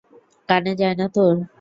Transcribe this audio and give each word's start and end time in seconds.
কানে 0.49 0.73
যায় 0.79 0.95
না 0.99 1.05
তোর! 1.15 1.33